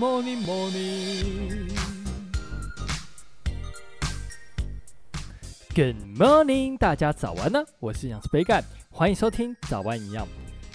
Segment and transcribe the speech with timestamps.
[0.00, 1.68] morning, morning.
[5.74, 7.62] Good morning，大家早安呢！
[7.78, 10.26] 我是营养师杯盖，欢迎收听早安营养。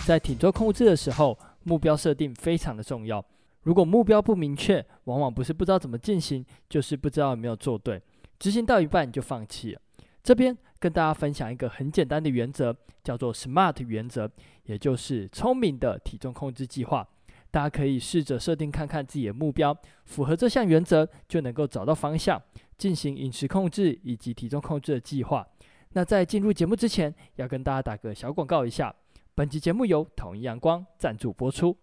[0.06, 3.26] 在体重控制的时候，目标设定非常的重要。
[3.64, 8.00] 如果目标不明确，往往不是不知道怎么进行，就是不知道有没有做对，
[8.38, 9.82] 执行到一半就放弃了。
[10.22, 14.30] 这边跟大家分享一个很简单的原则，叫做 SMART 原则，
[14.66, 17.08] 也就是聪明的体重控制计划。
[17.56, 19.74] 大家可以试着设定看看自己的目标，
[20.04, 22.42] 符合这项原则，就能够找到方向。
[22.78, 25.48] 进行饮食控制以及体重控制的计划。
[25.94, 28.94] 那在进入节目之前，要跟大家打个小广告一下。
[29.34, 31.78] 本集节目由统一阳光赞助播出。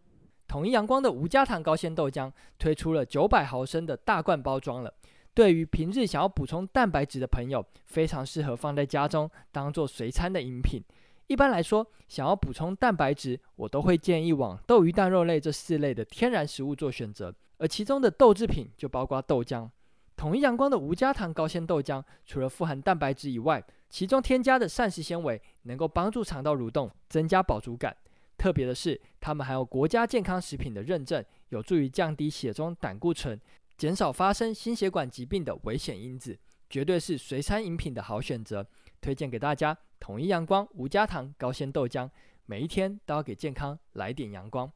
[0.46, 4.92] 统一阳光的无加糖高纤豆浆推出了九百毫升的大罐包装了。
[5.32, 10.82] 对于平日想要补充蛋白质的朋友，非常适合放在家中当做随餐的饮品。
[11.26, 19.68] 一般来说，想要补充蛋白质，我都会建议往豆、鱼、蛋、肉类这四类的天然食物做选择，而其中的豆制品就包括豆浆。
[20.14, 27.96] 统一阳光的无加糖高纤豆浆，除了富含蛋白质以外，其中添加的膳食纤维能够帮助肠道蠕动，增加饱足感。
[28.36, 33.40] 特别的是，它们还有国家健康食品的认证，有助于降低血中胆固醇，
[33.76, 36.38] 减少发生心血管疾病的危险因子，
[36.68, 38.66] 绝对是随餐饮品的好选择。
[39.00, 42.10] 推荐给大家，统一阳光无加糖高纤豆浆，
[42.46, 44.68] 每一天都要给健康来点阳光。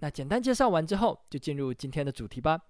[0.00, 2.60] 那简单介绍完之后，就进入今天的主题吧。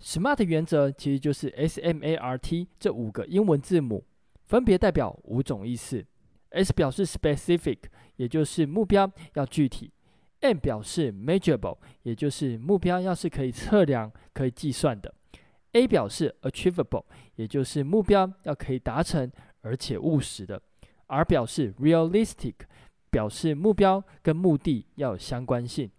[0.00, 4.04] SMART 原则其实就是 S M A R T 这五个英文字母，
[4.46, 6.04] 分别代表五种意思。
[6.48, 7.78] S 表示 specific，
[8.16, 9.92] 也就是目标要具体
[10.40, 15.14] ；M 表示 measurable，也就是目标要是可以测量、可以计算的
[15.74, 17.04] ；A 表示 achievable，
[17.36, 20.60] 也就是目标要可以达成而且务实的
[21.10, 22.54] ；R 表示 realistic，
[23.10, 25.90] 表示目标跟目的要有相关性。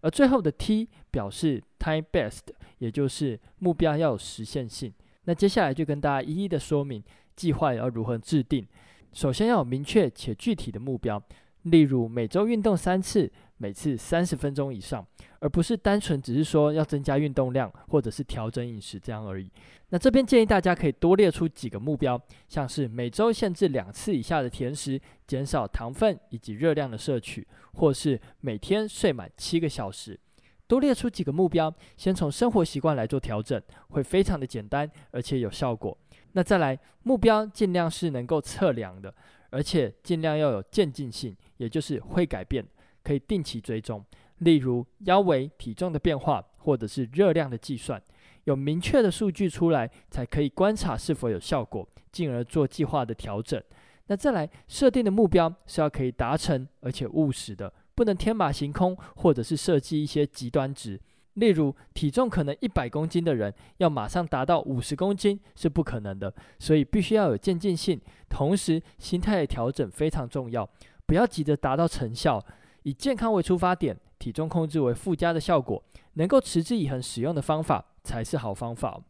[0.00, 2.40] 而最后的 T 表示 time best，
[2.78, 4.92] 也就是目标要有实现性。
[5.24, 7.02] 那接下来就跟大家一一的说明
[7.36, 8.66] 计划要如何制定。
[9.12, 11.22] 首先要有明确且具体的目标，
[11.62, 15.06] 例如每周运动三次，每次三十分钟以上，
[15.38, 19.50] 而不是单纯只是说要增加运动量或者是调整饮食这样而已。
[19.90, 30.18] 那这边建议大家可以多列出几个目标，像是每周限制两次以下的甜食，减少糖分以及热量的摄取，或是每天睡满七个小时。
[30.66, 35.96] 多列出几个目标，先从生活习惯来做调整，会非常的简单而且有效果。
[36.32, 39.14] 那再来，目标尽量是能够测量的，
[39.52, 42.66] 而且尽量要有渐进性，也就是会改变。
[43.04, 44.04] 可以定期追踪，
[44.38, 48.00] 例如腰围、体重的变化，或者是热量的计算，
[48.44, 53.60] 有明确的数据出来，才可以观察是否有效果，进而做计划的调整。
[54.06, 61.00] 那再来设定的目标是要可以达成，而且务实的，不能天马行空，或者是设计一些极端值。
[61.34, 70.68] 例如体重可能一百公斤的人，要马上达到五十公斤是不可能的，所以必须要有渐进性，同时心态的调整非常重要，
[71.06, 72.44] 不要急着达到成效。
[72.82, 75.82] 以健康为出发点，体重控制为附加的效果，
[76.14, 79.00] 能够持之以恒使用的方法才是好方法。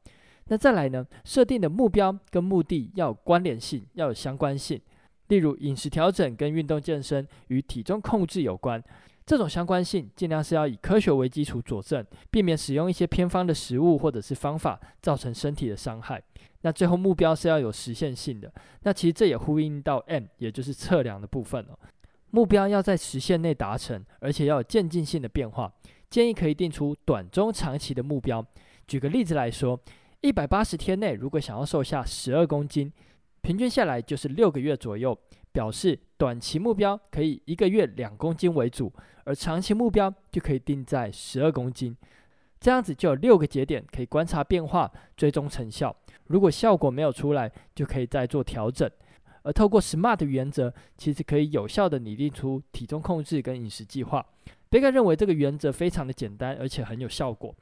[0.47, 1.07] 那再来呢？
[1.25, 4.81] 设定的目标跟目的要有关联性，要有相关性。
[5.29, 8.83] 例如饮食调整跟运动健身与体重控制有关，
[9.25, 16.23] 这种相关性尽量是要以科学为基础佐证，避免使用一些偏方的食物或者是方法造成身体的伤害。
[16.63, 18.53] 那最后目标是要有实现性的。
[18.83, 21.79] 那其实这也呼应到 M，也就是测量的部分哦。
[22.31, 25.73] 目标要在时限内达成，而且要有渐进性的变化。
[26.09, 28.45] 建议可以定出短、中、长期的目标。
[28.87, 29.79] 举个例子来说，
[30.21, 32.93] 一百八十天内如果想要瘦下十二公斤，
[33.41, 35.17] 平均下来就是六个月左右。
[35.53, 38.93] 表示短期目标可以一个月两公斤为主，
[39.25, 41.97] 而长期目标就可以定在十二公斤。
[42.59, 45.95] 这样子就有六个节点可以观察变化、追踪成效。
[46.29, 48.89] 如果效果没有出来，就可以再做调整。
[49.43, 54.25] 而透过 SMART 原则，其实可以有效地拟定出体重控制跟饮食计划。
[54.71, 57.53] 贝克认为这个原则非常的简单，而且很有效果。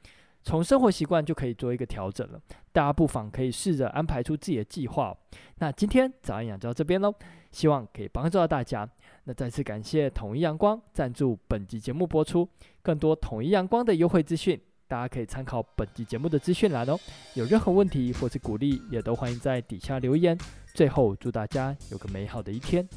[0.43, 2.39] 从生活习惯就可以做一个调整了。
[2.71, 5.15] 大家不妨可以试着安排出自己的计划。
[5.59, 7.13] 那今天早安养就到这边喽，
[7.51, 8.89] 希望可以帮助到大家。
[9.25, 12.47] 那再次感谢统一阳光赞助本集节目播出。
[12.81, 16.97] 更多统一阳光的优惠资讯，大家可以参考本集节目的资讯栏哦。
[17.35, 20.37] 有任何问题或是鼓励，也都欢迎在底下留言。
[20.73, 22.87] 最后，祝大家有个美好的一天。